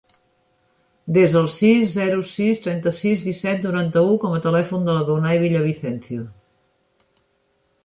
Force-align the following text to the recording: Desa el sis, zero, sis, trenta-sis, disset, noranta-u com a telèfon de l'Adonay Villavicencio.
Desa 1.17 1.35
el 1.41 1.49
sis, 1.55 1.91
zero, 1.97 2.23
sis, 2.29 2.61
trenta-sis, 2.63 3.25
disset, 3.29 3.61
noranta-u 3.69 4.17
com 4.25 4.35
a 4.37 4.41
telèfon 4.49 4.89
de 4.91 4.97
l'Adonay 4.99 5.43
Villavicencio. 5.47 6.27